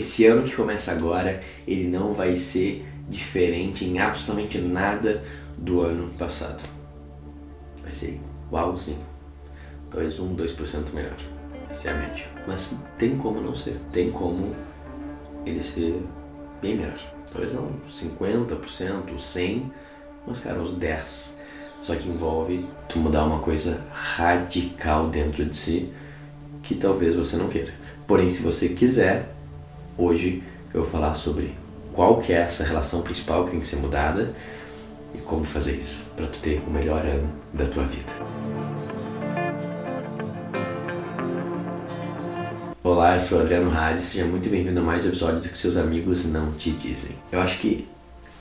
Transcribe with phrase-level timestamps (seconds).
[0.00, 5.22] esse ano que começa agora, ele não vai ser diferente em absolutamente nada
[5.56, 6.62] do ano passado.
[7.82, 9.04] Vai ser igualzinho.
[9.90, 11.16] Talvez 1, 2% melhor.
[11.68, 12.26] Essa é a média.
[12.46, 13.76] Mas tem como não ser.
[13.92, 14.54] Tem como
[15.44, 16.02] ele ser
[16.62, 16.98] bem melhor.
[17.30, 19.62] Talvez não 50%, 100%,
[20.26, 21.28] mas cara, uns 10%.
[21.80, 25.92] Só que envolve tu mudar uma coisa radical dentro de si
[26.62, 27.72] que talvez você não queira.
[28.06, 29.34] Porém, se você quiser,
[30.00, 30.42] hoje
[30.72, 31.50] eu vou falar sobre
[31.92, 34.34] qual que é essa relação principal que tem que ser mudada
[35.14, 38.12] e como fazer isso para tu ter o melhor ano da tua vida.
[42.82, 45.76] Olá, eu sou Adriano Hades, seja muito bem-vindo a mais um episódio do que seus
[45.76, 47.16] amigos não te dizem.
[47.30, 47.86] Eu acho que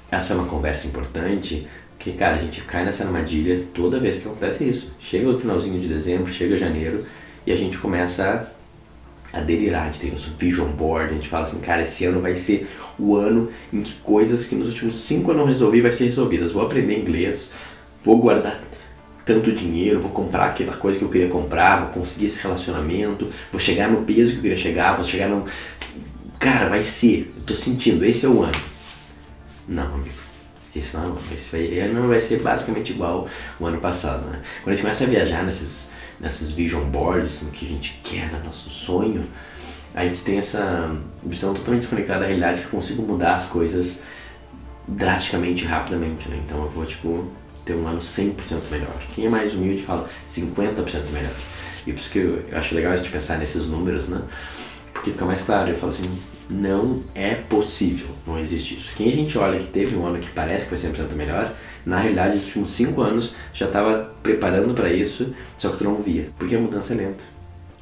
[0.10, 1.68] essa é uma conversa importante,
[1.98, 4.96] porque, cara, a gente cai nessa armadilha toda vez que acontece isso.
[4.98, 7.06] Chega o finalzinho de dezembro, chega janeiro
[7.46, 8.50] e a gente começa
[9.34, 9.84] a delirar.
[9.84, 12.68] A gente tem nosso vision board, a gente fala assim, cara, esse ano vai ser
[12.98, 16.52] o ano em que coisas que nos últimos cinco anos não resolvi vai ser resolvidas.
[16.52, 17.52] Vou aprender inglês,
[18.04, 18.62] vou guardar
[19.26, 23.60] tanto dinheiro, vou comprar aquela coisa que eu queria comprar, vou conseguir esse relacionamento, vou
[23.60, 25.46] chegar no peso que eu queria chegar, vou chegar no.
[26.40, 28.60] Cara, vai ser, eu tô sentindo, esse é o ano.
[29.68, 30.16] Não, amigo.
[30.76, 31.22] Esse não é o ano.
[31.32, 33.28] Esse vai, não vai ser basicamente igual
[33.60, 34.42] o ano passado, né?
[34.64, 38.32] Quando a gente começa a viajar nesses, nesses vision boards, no que a gente quer,
[38.32, 39.28] no nosso sonho,
[39.94, 44.04] a gente tem essa visão totalmente desconectada da realidade que eu consigo mudar as coisas
[44.88, 46.42] drasticamente, rapidamente, né?
[46.46, 47.28] Então eu vou, tipo,
[47.66, 48.34] ter um ano 100%
[48.72, 48.96] melhor.
[49.16, 51.34] Quem é mais humilde fala 50% melhor.
[51.86, 54.22] E por isso que eu, acho legal a gente pensar nesses números, né?
[54.94, 55.70] Porque fica mais claro.
[55.70, 56.04] Eu falo assim,
[56.50, 58.96] não é possível, não existe isso.
[58.96, 61.54] Quem a gente olha que teve um ano que parece que foi 100% melhor,
[61.86, 66.02] na realidade, nos últimos 5 anos já estava preparando para isso, só que tu não
[66.02, 66.30] via.
[66.38, 67.24] Porque a mudança é lenta.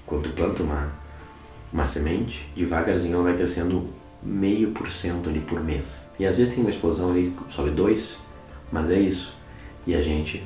[0.05, 0.91] Quando tu planta uma,
[1.71, 3.87] uma semente, devagarzinho ela vai crescendo
[4.21, 6.11] meio por cento ali por mês.
[6.19, 8.19] E às vezes tem uma explosão ali, sobe dois,
[8.71, 9.35] mas é isso.
[9.85, 10.43] E a gente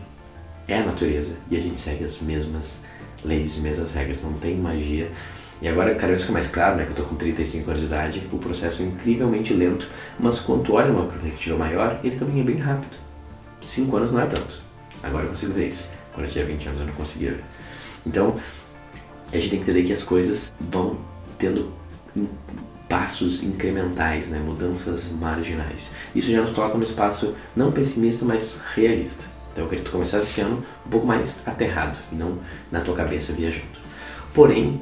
[0.67, 2.86] é a natureza e a gente segue as mesmas
[3.23, 5.11] leis, as mesmas regras, não tem magia.
[5.61, 7.88] E agora cada vez fica mais claro, né, que eu tô com 35 anos de
[7.88, 9.88] idade, o processo é incrivelmente lento,
[10.20, 12.98] mas quando olha uma perspectiva maior, ele também é bem rápido.
[13.61, 14.60] 5 anos não é tanto.
[15.04, 15.92] Agora eu consigo ver isso.
[16.14, 17.44] Quando eu tinha 20 anos eu não conseguia ver.
[18.05, 18.36] Então,
[19.32, 20.98] a gente tem que entender que as coisas vão
[21.38, 21.71] tendo
[22.89, 24.39] passos incrementais, né?
[24.39, 25.92] mudanças marginais.
[26.14, 29.26] Isso já nos coloca no espaço não pessimista, mas realista.
[29.52, 32.39] Então eu queria que tu começasse esse ano um pouco mais aterrado, não
[32.71, 33.67] na tua cabeça viajando.
[34.33, 34.82] Porém,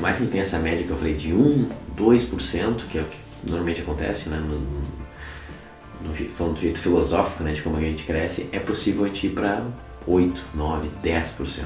[0.00, 3.02] mais que a gente tenha essa média que eu falei de 1, 2%, que é
[3.02, 4.36] o que normalmente acontece, né?
[4.36, 7.52] no, no, falando do jeito filosófico né?
[7.52, 9.62] de como a gente cresce, é possível a gente ir para
[10.06, 11.64] 8, 9, 10%.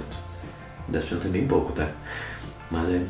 [0.91, 1.89] 10% é bem pouco, tá?
[2.71, 3.01] Mas é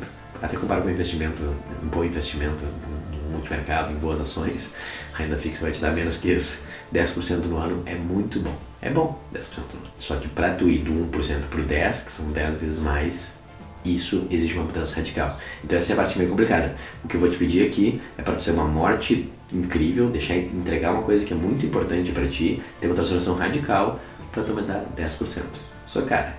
[0.41, 1.43] até comparado com investimento,
[1.83, 2.65] um bom investimento
[3.11, 4.73] no multimercado, em boas ações,
[5.13, 6.65] a renda fixa vai te dar menos que isso.
[6.93, 8.55] 10% no ano é muito bom.
[8.81, 9.91] É bom, 10% no ano.
[9.97, 13.39] Só que para tu ir do 1% para o 10%, que são 10 vezes mais,
[13.83, 15.37] isso exige uma mudança radical.
[15.63, 16.75] Então essa é a parte meio complicada.
[17.03, 20.35] O que eu vou te pedir aqui é para tu ser uma morte incrível, deixar
[20.37, 23.99] entregar uma coisa que é muito importante para ti, ter uma transformação radical
[24.31, 25.43] para tu aumentar 10%.
[25.85, 26.37] Só cara,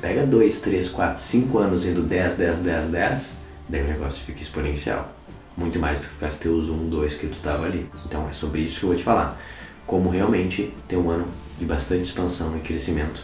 [0.00, 4.40] pega 2, 3, 4, 5 anos indo 10, 10, 10, 10, daí o negócio fica
[4.40, 5.12] exponencial.
[5.56, 7.88] Muito mais do que ficasse teus 1, 2 que tu tava ali.
[8.06, 9.40] Então é sobre isso que eu vou te falar.
[9.86, 11.26] Como realmente ter um ano
[11.58, 13.22] de bastante expansão e crescimento,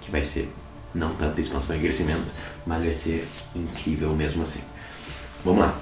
[0.00, 0.48] que vai ser
[0.94, 2.32] não tanta expansão e crescimento,
[2.66, 4.62] mas vai ser incrível mesmo assim.
[5.44, 5.78] Vamos lá.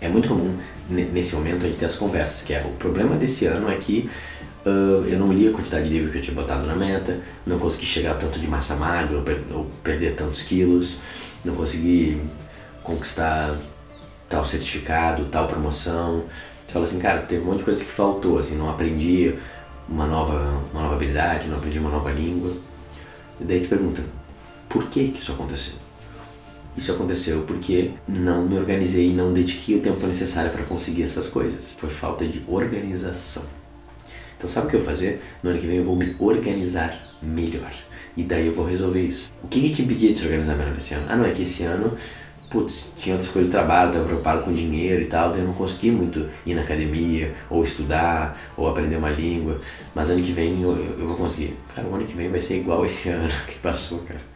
[0.00, 0.56] É muito comum
[0.88, 4.10] nesse momento a gente ter as conversas, que é o problema desse ano é que
[4.64, 7.58] uh, eu não li a quantidade de livro que eu tinha botado na meta, não
[7.58, 10.96] consegui chegar tanto de massa magra ou, per ou perder tantos quilos,
[11.44, 12.20] não consegui
[12.82, 13.56] conquistar
[14.28, 16.24] tal certificado, tal promoção.
[16.66, 19.34] Você fala assim, cara, teve um monte de coisa que faltou, assim, não aprendi
[19.88, 22.52] uma nova, uma nova habilidade, não aprendi uma nova língua.
[23.40, 24.02] E daí te pergunta,
[24.70, 25.74] por que que isso aconteceu?
[26.76, 31.26] Isso aconteceu porque não me organizei e não dediquei o tempo necessário para conseguir essas
[31.26, 31.74] coisas.
[31.74, 33.42] Foi falta de organização.
[34.38, 35.20] Então sabe o que eu vou fazer?
[35.42, 37.72] No ano que vem eu vou me organizar melhor.
[38.16, 39.32] E daí eu vou resolver isso.
[39.42, 41.06] O que, que te impedia de se organizar melhor esse ano?
[41.08, 41.96] Ah, não, é que esse ano
[42.50, 45.54] putz, tinha outras coisas do trabalho, estava preocupado com dinheiro e tal, daí eu não
[45.54, 49.60] consegui muito ir na academia, ou estudar, ou aprender uma língua,
[49.94, 51.56] mas ano que vem eu, eu, eu vou conseguir.
[51.74, 54.29] Cara, o ano que vem vai ser igual esse ano que passou, cara.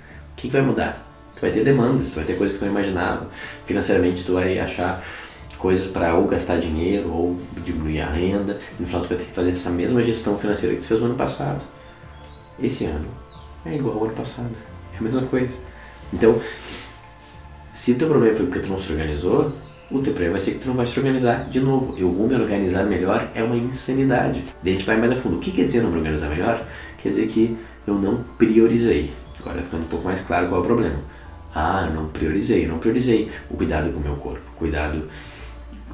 [0.44, 1.02] Que, que vai mudar?
[1.36, 3.28] Tu vai ter demandas, tu vai ter coisas que tu não imaginava.
[3.64, 5.02] Financeiramente tu vai achar
[5.56, 8.60] coisas para ou gastar dinheiro ou diminuir a renda.
[8.78, 11.06] No final tu vai ter que fazer essa mesma gestão financeira que tu fez no
[11.06, 11.64] ano passado.
[12.62, 13.08] Esse ano
[13.64, 14.50] é igual ao ano passado.
[14.94, 15.58] É a mesma coisa.
[16.12, 16.38] Então,
[17.72, 19.50] se o teu problema foi porque tu não se organizou,
[19.90, 21.96] o teu problema vai ser que tu não vai se organizar de novo.
[21.96, 24.44] Eu vou me organizar melhor é uma insanidade.
[24.62, 25.36] Daí a gente vai mais a fundo.
[25.36, 26.62] O que quer dizer não me organizar melhor?
[26.98, 27.56] Quer dizer que
[27.86, 29.23] eu não priorizei.
[29.40, 30.98] Agora ficando um pouco mais claro qual é o problema.
[31.54, 35.08] Ah, eu não priorizei, eu não priorizei o cuidado com o meu corpo, cuidado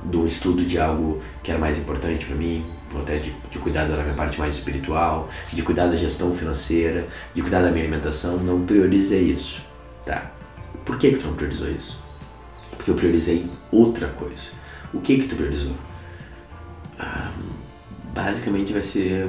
[0.04, 2.64] do estudo de algo que era mais importante para mim,
[2.94, 7.06] ou até de, de cuidar da minha parte mais espiritual, de cuidar da gestão financeira,
[7.34, 9.62] de cuidar da minha alimentação, não priorizei isso,
[10.06, 10.30] tá?
[10.84, 12.00] Por que que tu não priorizou isso?
[12.76, 14.52] Porque eu priorizei outra coisa.
[14.92, 15.74] O que que tu priorizou?
[16.98, 17.30] Ah,
[18.14, 19.28] basicamente vai ser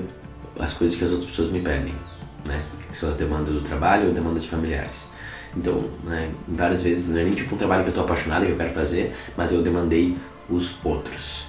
[0.58, 1.94] as coisas que as outras pessoas me pedem,
[2.48, 2.64] né?
[2.92, 5.10] Que são as demandas do trabalho ou demandas de familiares.
[5.56, 8.52] Então, né, várias vezes não é nem tipo um trabalho que eu estou apaixonado que
[8.52, 10.16] eu quero fazer, mas eu demandei
[10.50, 11.48] os outros.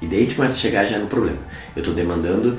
[0.00, 1.38] E daí a gente começa a chegar já no problema.
[1.74, 2.58] Eu estou demandando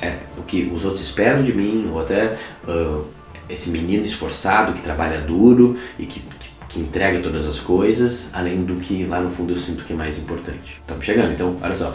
[0.00, 2.36] é, o que os outros esperam de mim, ou até
[2.66, 3.04] uh,
[3.48, 8.64] esse menino esforçado que trabalha duro e que, que, que, entrega todas as coisas, além
[8.64, 10.80] do que lá no fundo eu sinto que é mais importante.
[10.80, 11.94] Estamos chegando, então, olha só.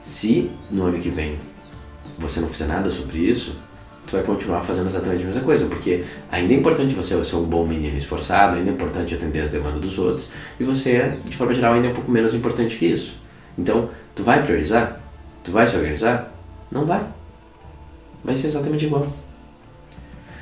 [0.00, 1.38] Se no ano que vem
[2.18, 3.58] você não fizer nada sobre isso,
[4.06, 7.44] tu vai continuar fazendo exatamente a mesma coisa, porque ainda é importante você ser um
[7.44, 11.54] bom menino esforçado, ainda é importante atender as demandas dos outros, e você, de forma
[11.54, 13.18] geral, ainda é um pouco menos importante que isso.
[13.56, 15.00] Então, tu vai priorizar?
[15.44, 16.32] Tu vai se organizar?
[16.70, 17.06] Não vai.
[18.24, 19.06] Vai ser exatamente igual.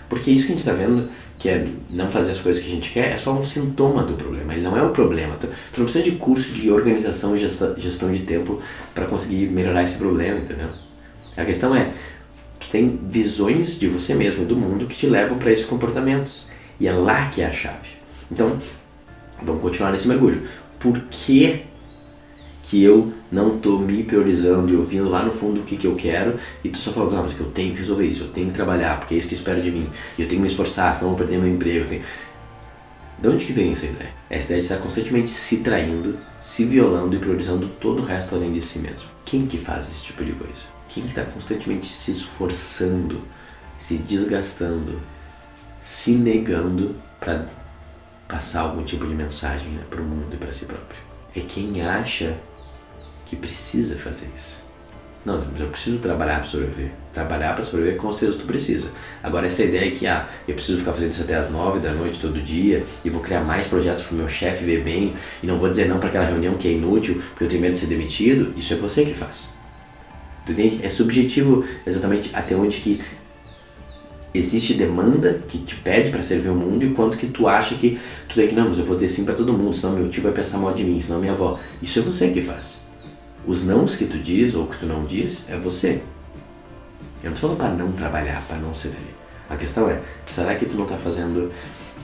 [0.08, 1.08] Porque isso que a gente está vendo,
[1.38, 4.14] que é não fazer as coisas que a gente quer, é só um sintoma do
[4.14, 5.36] problema, ele não é o problema.
[5.36, 8.60] Tu, tu não precisa de curso de organização e gestão de tempo
[8.94, 10.70] para conseguir melhorar esse problema, entendeu?
[11.36, 11.92] A questão é,
[12.68, 16.48] Tu tem visões de você mesmo do mundo que te levam para esses comportamentos.
[16.78, 17.88] E é lá que é a chave.
[18.30, 18.58] Então,
[19.42, 20.42] vamos continuar nesse mergulho.
[20.78, 21.62] Por que,
[22.62, 25.94] que eu não estou me priorizando e ouvindo lá no fundo o que, que eu
[25.94, 28.48] quero e tu só falando, não, mas que eu tenho que resolver isso, eu tenho
[28.48, 29.88] que trabalhar, porque é isso que espero de mim,
[30.18, 31.86] e eu tenho que me esforçar, senão eu vou perder meu emprego.
[31.88, 32.02] Tenho...
[33.20, 34.12] De onde que vem essa ideia?
[34.28, 38.52] Essa ideia de estar constantemente se traindo, se violando e priorizando todo o resto além
[38.52, 39.08] de si mesmo.
[39.24, 40.77] Quem que faz esse tipo de coisa?
[40.98, 43.22] Quem está constantemente se esforçando,
[43.78, 45.00] se desgastando,
[45.80, 47.46] se negando para
[48.26, 51.00] passar algum tipo de mensagem né, para o mundo e para si próprio?
[51.36, 52.36] É quem acha
[53.24, 54.58] que precisa fazer isso.
[55.24, 56.90] Não, eu preciso trabalhar para sobreviver.
[57.12, 58.90] Trabalhar para sobreviver, com certeza tu precisa.
[59.22, 62.18] Agora, essa ideia que ah, eu preciso ficar fazendo isso até as nove da noite
[62.18, 65.14] todo dia e vou criar mais projetos para o meu chefe ver bem
[65.44, 67.74] e não vou dizer não para aquela reunião que é inútil porque eu tenho medo
[67.74, 69.57] de ser demitido, isso é você que faz.
[70.52, 70.80] Entende?
[70.82, 73.00] É subjetivo exatamente até onde que
[74.32, 77.98] existe demanda que te pede para servir o mundo e quanto que tu acha que
[78.28, 80.22] tu tem que, não, mas eu vou dizer sim para todo mundo, senão meu tio
[80.22, 81.58] vai pensar mal de mim, senão minha avó.
[81.82, 82.86] Isso é você que faz.
[83.46, 86.02] Os nãos que tu diz ou que tu não diz é você.
[87.22, 89.14] Eu não estou falando para não trabalhar, para não servir.
[89.48, 91.50] A questão é, será que tu não está fazendo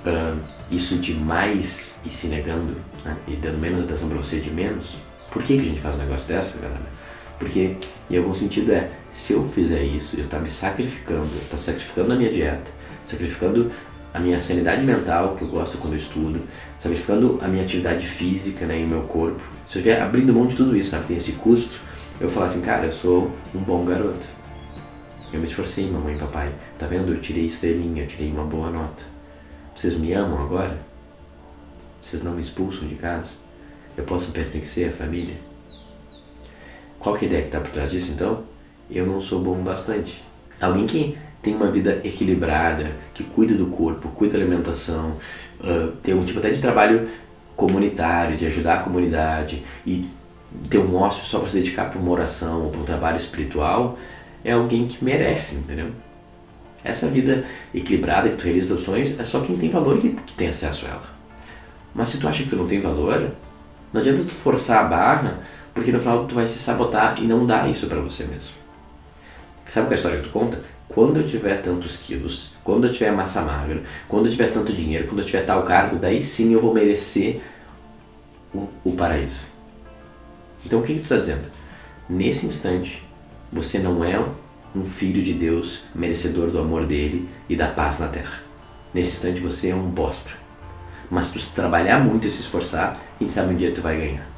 [0.06, 2.74] uh, isso demais e se negando
[3.04, 3.16] né?
[3.28, 5.02] e dando menos atenção para você de menos?
[5.30, 7.03] Por que, que a gente faz um negócio dessa, galera?
[7.44, 7.76] Porque,
[8.10, 11.50] em algum sentido, é: se eu fizer isso, eu estar tá me sacrificando, eu estar
[11.50, 12.70] tá sacrificando a minha dieta,
[13.04, 13.70] sacrificando
[14.14, 16.40] a minha sanidade mental, que eu gosto quando eu estudo,
[16.78, 19.42] sacrificando a minha atividade física né, e o meu corpo.
[19.66, 21.80] Se eu estiver abrindo mão de tudo isso, sabe, tem esse custo,
[22.18, 24.26] eu falar assim: cara, eu sou um bom garoto.
[25.30, 26.54] Eu me esforcei, mamãe e papai.
[26.78, 27.12] Tá vendo?
[27.12, 29.02] Eu tirei estrelinha, tirei uma boa nota.
[29.74, 30.80] Vocês me amam agora?
[32.00, 33.32] Vocês não me expulsam de casa?
[33.98, 35.36] Eu posso pertencer à família?
[37.04, 38.42] Qual que é a ideia que está por trás disso então?
[38.90, 40.24] Eu não sou bom bastante.
[40.58, 45.10] Alguém que tem uma vida equilibrada, que cuida do corpo, cuida da alimentação,
[45.60, 47.06] uh, tem um tipo até de trabalho
[47.54, 50.08] comunitário, de ajudar a comunidade e
[50.70, 53.98] ter um ócio só para se dedicar para uma oração ou para um trabalho espiritual,
[54.42, 55.90] é alguém que merece, entendeu?
[56.82, 57.44] Essa vida
[57.74, 60.86] equilibrada que tu realiza teus sonhos é só quem tem valor que, que tem acesso
[60.86, 61.14] a ela.
[61.94, 63.30] Mas se tu acha que tu não tem valor,
[63.92, 65.40] não adianta tu forçar a barra
[65.74, 68.54] porque no final tu vai se sabotar e não dar isso para você mesmo.
[69.68, 70.60] Sabe qual é a história que tu conta?
[70.88, 75.08] Quando eu tiver tantos quilos, quando eu tiver massa magra, quando eu tiver tanto dinheiro,
[75.08, 77.40] quando eu tiver tal cargo, daí sim eu vou merecer
[78.54, 79.46] o, o paraíso.
[80.64, 81.50] Então o que, que tu está dizendo?
[82.08, 83.02] Nesse instante,
[83.52, 84.24] você não é
[84.74, 88.40] um filho de Deus merecedor do amor dele e da paz na terra.
[88.92, 90.32] Nesse instante você é um bosta.
[91.10, 94.33] Mas tu se trabalhar muito e se esforçar, quem sabe um dia tu vai ganhar.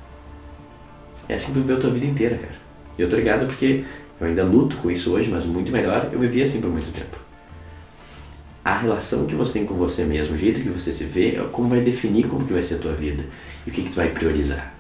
[1.29, 2.55] É assim que tu viveu a tua vida inteira, cara.
[2.99, 3.85] E eu tô ligado porque
[4.21, 7.17] eu ainda luto com isso hoje, mas muito melhor, eu vivi assim por muito tempo.
[8.65, 11.49] A relação que você tem com você mesmo, o jeito que você se vê, é
[11.53, 13.25] como vai definir como que vai ser a tua vida
[13.67, 14.75] e o que, que tu vai priorizar.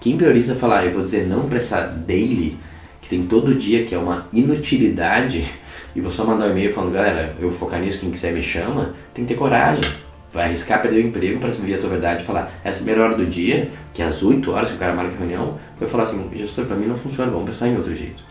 [0.00, 2.58] Quem prioriza falar, eu vou dizer não para essa daily,
[3.00, 5.44] que tem todo dia, que é uma inutilidade,
[5.94, 8.42] e vou só mandar um e-mail falando, galera, eu vou focar nisso, quem quiser me
[8.42, 9.82] chama, tem que ter coragem.
[10.38, 13.16] Vai arriscar perder o emprego para viver a tua verdade e falar essa primeira hora
[13.16, 16.04] do dia, que é às 8 horas que o cara marca a reunião, vai falar
[16.04, 18.22] assim, gestor, para mim não funciona, vamos pensar em outro jeito.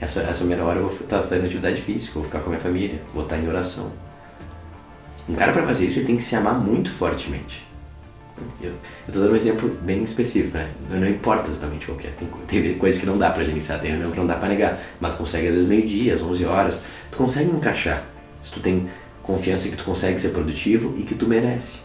[0.00, 2.60] Essa, essa primeira hora eu vou estar fazendo atividade física, vou ficar com a minha
[2.60, 3.92] família, vou estar em oração.
[5.28, 7.66] Um cara para fazer isso ele tem que se amar muito fortemente.
[8.62, 8.72] Eu,
[9.06, 10.70] estou dando um exemplo bem específico, né?
[10.88, 12.12] Não importa exatamente qual é.
[12.16, 14.80] Tem, tem coisas que não dá para gerenciar, tem reunião que não dá para negar,
[14.98, 18.02] mas consegue às vezes meio-dia, às 11 horas, tu consegue encaixar.
[18.42, 18.88] Se tu tem
[19.24, 21.78] confiança que tu consegue ser produtivo e que tu merece.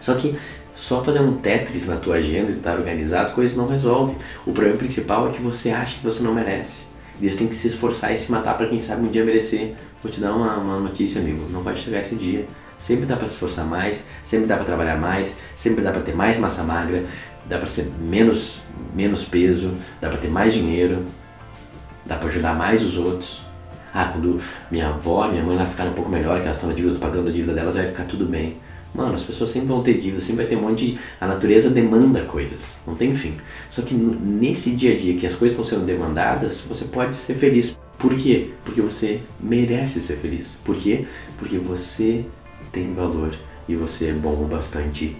[0.00, 0.38] Só que
[0.74, 4.16] só fazer um Tetris na tua agenda e tentar organizar as coisas não resolve.
[4.46, 6.84] O problema principal é que você acha que você não merece.
[7.20, 9.74] E você tem que se esforçar e se matar para quem sabe um dia merecer.
[10.02, 11.46] Vou te dar uma, uma notícia, amigo.
[11.50, 12.46] Não vai chegar esse dia.
[12.78, 16.14] Sempre dá para se esforçar mais, sempre dá para trabalhar mais, sempre dá para ter
[16.14, 17.06] mais massa magra,
[17.46, 18.60] dá para ser menos
[18.94, 21.04] menos peso, dá para ter mais dinheiro,
[22.04, 23.45] dá para ajudar mais os outros.
[23.98, 24.38] Ah, quando
[24.70, 27.00] minha avó, minha mãe lá ficar um pouco melhor, que elas estão na dívida, eu
[27.00, 28.58] pagando a dívida delas, vai ficar tudo bem.
[28.94, 30.98] Mano, as pessoas sempre vão ter dívida, sempre vai ter um monte de.
[31.18, 33.38] A natureza demanda coisas, não tem fim.
[33.70, 37.36] Só que nesse dia a dia que as coisas estão sendo demandadas, você pode ser
[37.36, 37.78] feliz.
[37.98, 38.50] Por quê?
[38.66, 40.60] Porque você merece ser feliz.
[40.62, 41.06] Por quê?
[41.38, 42.22] Porque você
[42.70, 43.34] tem valor
[43.66, 45.16] e você é bom o bastante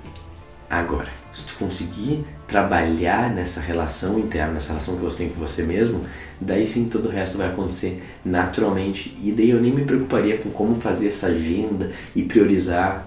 [0.68, 1.08] agora.
[1.32, 6.02] Se tu conseguir trabalhar nessa relação interna, nessa relação que você tem com você mesmo,
[6.40, 9.16] daí sim todo o resto vai acontecer naturalmente.
[9.22, 13.06] E daí eu nem me preocuparia com como fazer essa agenda e priorizar,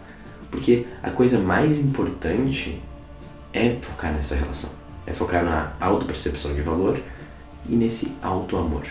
[0.51, 2.81] porque a coisa mais importante
[3.53, 4.72] é focar nessa relação,
[5.05, 7.00] é focar na autopercepção de valor
[7.67, 8.84] e nesse auto-amor.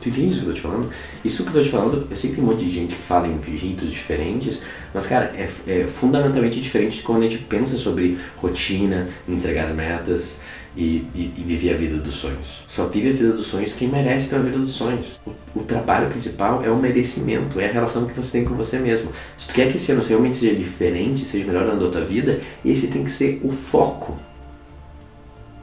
[0.00, 0.90] Tu entende isso que eu tô te falando?
[1.24, 3.02] Isso que eu tô te falando, eu sei que tem um monte de gente que
[3.02, 4.62] fala em jeitos diferentes,
[4.94, 9.72] mas cara, é, é fundamentalmente diferente de quando a gente pensa sobre rotina, entregar as
[9.72, 10.40] metas
[10.76, 12.62] e, e, e, viver a vida dos sonhos.
[12.68, 15.20] Só vive a vida dos sonhos quem merece ter a vida dos sonhos.
[15.26, 18.78] O, o, trabalho principal é o merecimento, é a relação que você tem com você
[18.78, 19.10] mesmo.
[19.36, 22.86] Se tu quer que esse ano realmente seja diferente, seja melhor na tua vida, esse
[22.88, 24.16] tem que ser o foco.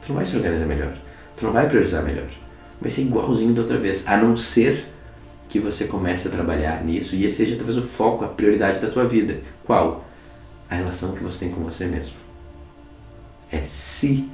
[0.02, 0.92] Tu não vai se organizar melhor,
[1.36, 2.26] tu não vai priorizar melhor
[2.80, 4.86] vai ser igualzinho da outra vez, a não ser
[5.48, 8.88] que você comece a trabalhar nisso e esse seja talvez o foco, a prioridade da
[8.88, 9.40] tua vida.
[9.64, 10.04] Qual?
[10.68, 12.14] A relação que você tem com você mesmo.
[13.50, 14.28] É se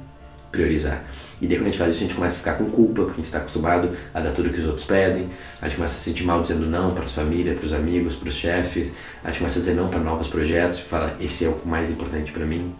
[0.51, 1.03] priorizar.
[1.41, 3.13] E daí quando a gente faz isso, a gente começa a ficar com culpa, porque
[3.13, 5.29] a gente está acostumado a dar tudo que os outros pedem,
[5.61, 8.15] a gente começa a se sentir mal dizendo não para a família, para os amigos,
[8.15, 8.91] para os chefes,
[9.23, 12.31] a gente começa a dizer não para novos projetos, fala, esse é o mais importante
[12.31, 12.73] para mim.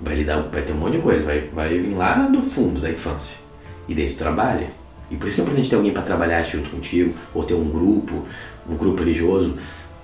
[0.00, 2.90] Vai, lidar, vai ter um monte de coisa, vai, vai vir lá do fundo da
[2.90, 3.39] infância
[3.90, 4.68] e daí tu trabalha.
[5.10, 7.68] E por isso que é importante ter alguém para trabalhar junto contigo, ou ter um
[7.68, 8.24] grupo,
[8.68, 9.58] um grupo religioso.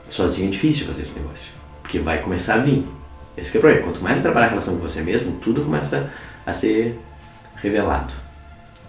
[0.08, 2.84] Sozinho é difícil fazer esse negócio, porque vai começar a vir.
[3.36, 3.84] Esse é o problema.
[3.84, 6.10] Quanto mais você trabalhar a relação com você mesmo, tudo começa
[6.44, 6.98] a ser
[7.62, 8.12] revelado.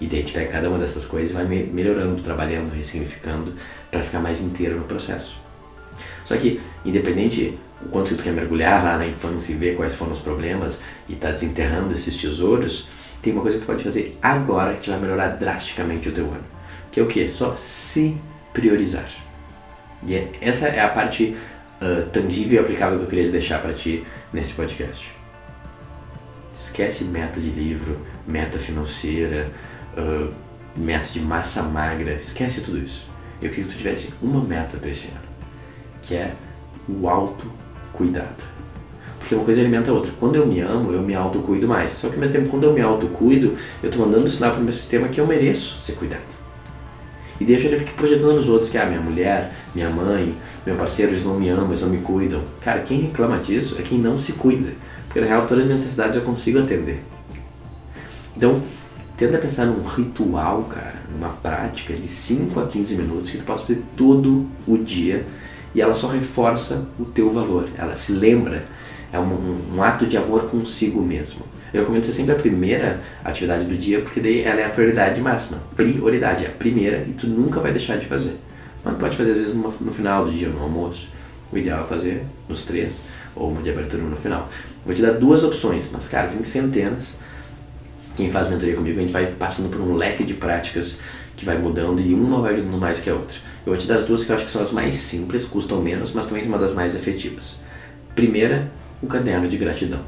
[0.02, 3.54] E daí a gente pega cada uma dessas coisas e vai melhorando, trabalhando, ressignificando,
[3.92, 5.40] para ficar mais inteiro no processo.
[6.26, 9.94] Só que, independente o quanto que tu quer mergulhar lá na infância e ver quais
[9.94, 12.88] foram os problemas e tá desenterrando esses tesouros,
[13.28, 16.46] tem uma coisa que tu pode fazer agora que vai melhorar drasticamente o teu ano.
[16.90, 17.28] Que é o que?
[17.28, 18.18] Só se
[18.54, 19.10] priorizar.
[20.04, 21.36] E é, essa é a parte
[21.82, 25.12] uh, tangível e aplicável que eu queria deixar para ti nesse podcast.
[26.54, 29.52] Esquece meta de livro, meta financeira,
[29.98, 30.34] uh,
[30.74, 33.10] meta de massa magra, esquece tudo isso.
[33.42, 35.28] Eu queria que tu tivesse uma meta para esse ano,
[36.02, 36.34] que é
[36.88, 38.46] o autocuidado.
[39.28, 40.10] Porque uma coisa alimenta a outra.
[40.18, 41.92] Quando eu me amo, eu me autocuido mais.
[41.92, 44.64] Só que ao mesmo tempo, quando eu me autocuido, eu estou mandando sinal para o
[44.64, 46.38] meu sistema que eu mereço ser cuidado.
[47.38, 50.34] E eu já fico projetando nos outros que, ah, minha mulher, minha mãe,
[50.66, 52.42] meu parceiro, eles não me amam, eles não me cuidam.
[52.62, 54.72] Cara, quem reclama disso é quem não se cuida.
[55.08, 57.04] Porque na real, todas as necessidades eu consigo atender.
[58.34, 58.64] Então,
[59.18, 63.64] tenta pensar num ritual, cara, numa prática de 5 a 15 minutos que tu possa
[63.64, 65.26] fazer todo o dia
[65.76, 67.68] e ela só reforça o teu valor.
[67.78, 68.77] Ela se lembra
[69.12, 71.42] é um, um, ato de amor consigo mesmo.
[71.74, 75.20] Eu recomendo ser sempre a primeira atividade do dia, porque daí ela é a prioridade
[75.20, 75.60] máxima.
[75.76, 78.38] Prioridade, é a primeira e tu nunca vai deixar de fazer.
[78.84, 81.10] Mas tu pode fazer às vezes no, no final do dia, no almoço.
[81.52, 84.50] O ideal é fazer nos três, ou uma de abertura no final.
[84.86, 87.20] Vou te dar duas opções, mas cara, tem centenas.
[88.16, 91.00] Quem faz mentoria comigo, a gente vai passando por um leque de práticas
[91.36, 93.38] que vai mudando e uma vai ajudando mais que a outra.
[93.66, 95.82] Eu vou te dar as duas que eu acho que são as mais simples, custam
[95.82, 97.62] menos, mas também são uma das mais efetivas.
[98.16, 98.72] Primeira,
[99.02, 100.02] o caderno de gratidão.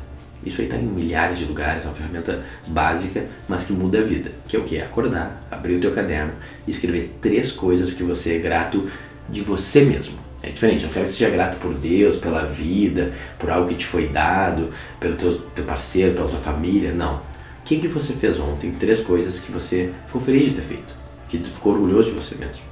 [0.43, 4.03] Isso aí está em milhares de lugares, é uma ferramenta básica, mas que muda a
[4.03, 4.31] vida.
[4.47, 4.79] Que é o que?
[4.79, 6.33] Acordar, abrir o teu caderno
[6.65, 8.89] e escrever três coisas que você é grato
[9.27, 10.17] de você mesmo.
[10.41, 13.75] É diferente, não quero que você seja grato por Deus, pela vida, por algo que
[13.75, 17.17] te foi dado, pelo teu, teu parceiro, pela tua família, não.
[17.17, 17.21] O
[17.65, 18.71] que, que você fez ontem?
[18.71, 20.93] Três coisas que você ficou feliz de ter feito,
[21.27, 22.63] que tu ficou orgulhoso de você mesmo.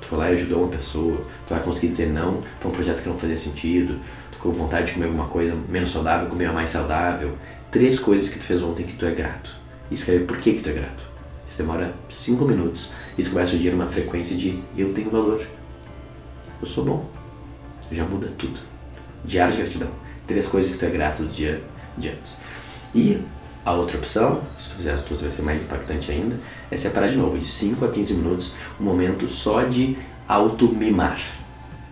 [0.00, 3.02] Tu foi lá e ajudou uma pessoa, tu vai conseguir dizer não para um projeto
[3.02, 4.00] que não fazia sentido,
[4.42, 7.36] tu com vontade de comer alguma coisa menos saudável, comer uma mais saudável.
[7.70, 9.54] Três coisas que tu fez ontem que tu é grato.
[9.90, 11.02] E escreve por que, que tu é grato.
[11.46, 15.40] Isso demora cinco minutos e tu começa o dia numa frequência de eu tenho valor.
[16.60, 17.08] Eu sou bom.
[17.90, 18.58] Já muda tudo.
[19.24, 19.90] Diário de gratidão.
[20.26, 21.62] Três coisas que tu é grato do dia
[21.96, 22.38] de antes.
[22.94, 23.20] E
[23.64, 26.36] a outra opção, se tu fizer as tuas vai ser mais impactante ainda,
[26.70, 29.96] é separar de novo de 5 a 15 minutos um momento só de
[30.26, 31.20] auto-mimar,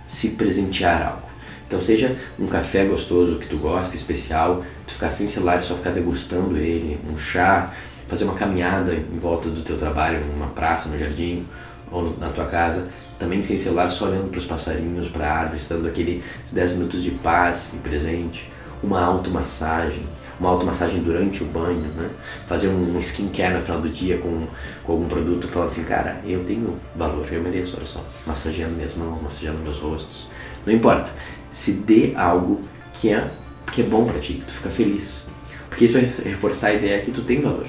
[0.07, 1.30] se presentear algo.
[1.71, 5.77] Então seja um café gostoso que tu gosta, especial, tu ficar sem celular e só
[5.77, 7.73] ficar degustando ele, um chá,
[8.09, 11.47] fazer uma caminhada em volta do teu trabalho, numa praça, no jardim
[11.89, 12.89] ou na tua casa,
[13.21, 17.05] também sem celular, só olhando para os passarinhos, para a árvore, estando aqueles 10 minutos
[17.05, 18.51] de paz e presente,
[18.83, 20.03] uma automassagem,
[20.41, 22.11] uma automassagem durante o banho, né?
[22.49, 24.45] Fazer um skincare no final do dia com,
[24.83, 29.23] com algum produto, falando assim, cara, eu tenho valor, eu mereço, olha só, massageando mãos,
[29.23, 30.29] massageando meus rostos.
[30.67, 31.13] Não importa,
[31.51, 32.61] se dê algo
[32.93, 33.31] que é,
[33.73, 35.27] que é bom para ti, que tu fica feliz.
[35.69, 37.67] Porque isso vai reforçar a ideia que tu tem valor.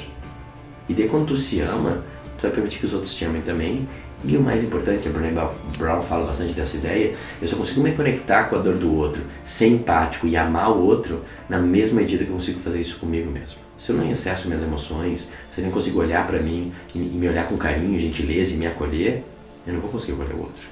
[0.90, 2.04] E daí quando tu se ama,
[2.38, 3.88] tu vai permitir que os outros te amem também
[4.24, 5.32] e o mais importante, a Brené
[5.78, 9.24] Brown fala bastante dessa ideia, eu só consigo me conectar com a dor do outro,
[9.44, 13.32] ser empático e amar o outro na mesma medida que eu consigo fazer isso comigo
[13.32, 13.56] mesmo.
[13.78, 17.28] Se eu não acesso minhas emoções, se eu não consigo olhar para mim e me
[17.28, 19.24] olhar com carinho, gentileza e me acolher,
[19.66, 20.64] eu não vou conseguir acolher o outro.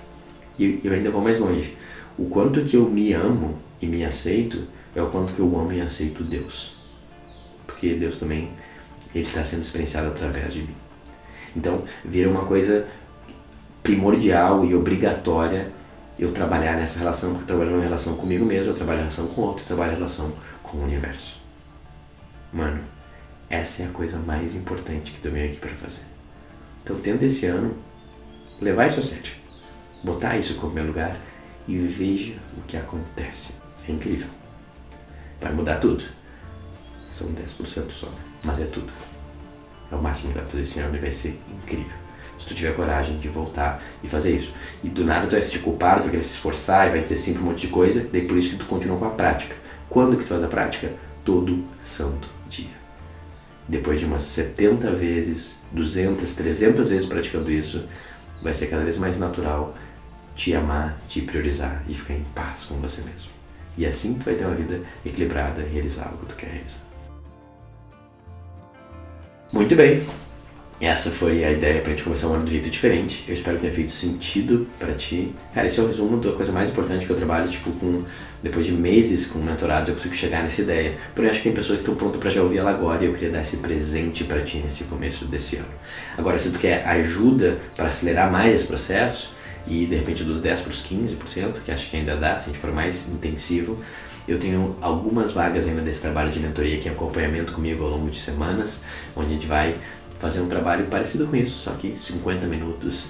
[0.60, 1.76] E eu ainda vou mais longe.
[2.20, 5.72] O quanto que eu me amo e me aceito é o quanto que eu amo
[5.72, 6.76] e aceito Deus.
[7.66, 8.52] Porque Deus também
[9.16, 10.76] ele está sendo experienciado através de mim.
[11.56, 12.86] Então, vira uma coisa
[13.82, 15.72] primordial e obrigatória
[16.20, 19.28] eu trabalhar nessa relação, porque eu trabalho uma relação comigo mesmo, eu trabalho em relação
[19.28, 21.42] com o outro, eu trabalho em relação com o universo.
[22.52, 22.82] Mano,
[23.50, 26.04] essa é a coisa mais importante que tu vem aqui para fazer.
[26.84, 27.78] Então tenta esse ano
[28.60, 29.32] levar isso a sério,
[30.04, 31.16] botar isso como primeiro lugar
[31.68, 33.56] e veja o que acontece.
[33.88, 34.30] É incrível.
[35.40, 36.04] Vai mudar tudo.
[37.12, 38.12] São 10% só,
[38.44, 38.92] mas é tudo.
[39.92, 42.74] É o máximo que vai fazer esse ano e vai ser incrível se tu tiver
[42.74, 44.54] coragem de voltar e fazer isso.
[44.84, 47.18] E do nada tu vai se culpar, tu vai querer se esforçar e vai dizer
[47.18, 49.56] sim um monte de coisa, daí por isso que tu continua com a prática.
[49.90, 50.94] Quando que tu faz a prática?
[51.26, 52.80] Todo santo dia.
[53.68, 57.88] Depois de umas 70 vezes, 200, 300 vezes praticando isso,
[58.42, 59.76] vai ser cada vez mais natural
[60.40, 63.30] te amar, te priorizar e ficar em paz com você mesmo.
[63.78, 66.86] E assim tu vai ter uma vida equilibrada e realizar algo que tu quer realizar.
[69.52, 70.02] Muito bem,
[70.80, 73.26] essa foi a ideia pra gente começar um ano de jeito diferente.
[73.28, 75.36] Eu espero que tenha feito sentido para ti.
[75.54, 78.06] Cara, esse é o resumo da coisa mais importante que eu trabalho, tipo, com
[78.42, 80.98] depois de meses com mentorados eu consigo chegar nessa ideia.
[81.14, 83.08] Porém, eu acho que tem pessoas que estão prontas para já ouvir ela agora e
[83.08, 85.74] eu queria dar esse presente para ti nesse começo desse ano.
[86.18, 89.38] Agora, se tu quer ajuda para acelerar mais esse processo
[89.70, 92.54] e de repente dos 10 para os 15%, que acho que ainda dá, se a
[92.54, 93.80] gente for mais intensivo,
[94.28, 98.10] eu tenho algumas vagas ainda desse trabalho de mentoria, que é acompanhamento comigo ao longo
[98.10, 98.84] de semanas,
[99.16, 99.78] onde a gente vai
[100.20, 103.08] fazer um trabalho parecido com isso, só que 50 minutos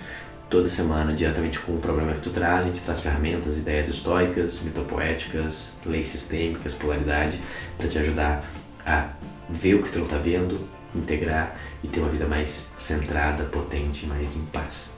[0.50, 4.62] toda semana, diretamente com o problema que tu traz, a gente traz ferramentas, ideias estoicas,
[4.62, 7.40] mitopoéticas, leis sistêmicas, polaridade,
[7.78, 8.44] para te ajudar
[8.86, 9.10] a
[9.50, 10.60] ver o que tu não está vendo,
[10.96, 14.94] integrar e ter uma vida mais centrada, potente, mais em paz.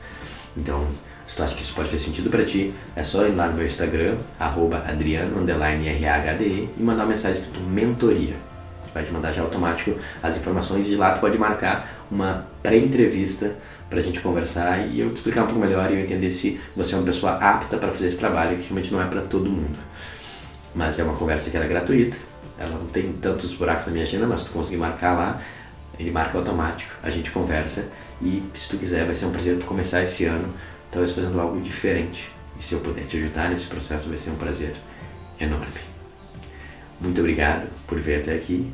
[0.56, 0.88] Então,
[1.32, 3.54] se tu acha que isso pode fazer sentido para ti, é só ir lá no
[3.54, 8.36] meu Instagram, arroba adriano, e mandar uma mensagem escrito mentoria
[8.94, 13.56] vai te mandar já automático as informações e de lá tu pode marcar uma pré-entrevista
[13.90, 16.60] para a gente conversar e eu te explicar um pouco melhor e eu entender se
[16.76, 19.50] você é uma pessoa apta para fazer esse trabalho, que realmente não é para todo
[19.50, 19.80] mundo.
[20.76, 22.18] Mas é uma conversa que era gratuita,
[22.60, 25.42] ela não tem tantos buracos na minha agenda, mas tu conseguir marcar lá,
[25.98, 27.90] ele marca automático, a gente conversa
[28.22, 30.54] e se tu quiser vai ser um prazer tu começar esse ano,
[30.92, 32.30] talvez fazendo algo diferente.
[32.58, 34.76] E se eu puder te ajudar nesse processo vai ser um prazer
[35.40, 35.82] enorme.
[37.00, 38.72] Muito obrigado por vir até aqui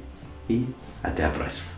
[0.50, 0.68] e
[1.04, 1.77] até a próxima.